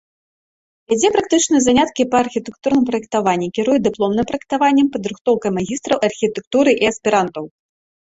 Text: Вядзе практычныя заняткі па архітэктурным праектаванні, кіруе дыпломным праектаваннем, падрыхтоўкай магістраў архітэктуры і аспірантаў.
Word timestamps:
Вядзе 0.93 1.11
практычныя 1.15 1.61
заняткі 1.65 2.03
па 2.15 2.21
архітэктурным 2.25 2.83
праектаванні, 2.89 3.51
кіруе 3.59 3.77
дыпломным 3.91 4.25
праектаваннем, 4.35 4.91
падрыхтоўкай 4.99 5.51
магістраў 5.63 5.97
архітэктуры 6.13 6.71
і 6.83 6.95
аспірантаў. 6.95 7.43